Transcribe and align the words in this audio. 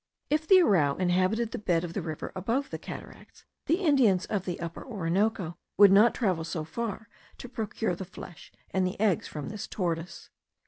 If 0.31 0.47
the 0.47 0.59
arrau 0.63 0.95
inhabited 0.95 1.51
the 1.51 1.59
bed 1.59 1.83
of 1.83 1.93
the 1.93 2.01
river 2.01 2.31
above 2.35 2.71
the 2.71 2.79
cataracts, 2.79 3.45
the 3.67 3.83
Indians 3.83 4.25
of 4.25 4.45
the 4.45 4.59
Upper 4.59 4.83
Orinoco 4.83 5.59
would 5.77 5.91
not 5.91 6.15
travel 6.15 6.43
so 6.43 6.63
far 6.63 7.07
to 7.37 7.47
procure 7.47 7.93
the 7.95 8.03
flesh 8.03 8.51
and 8.71 8.87
the 8.87 8.99
eggs 8.99 9.29
of 9.35 9.49
this 9.49 9.67
tortoise. 9.67 10.31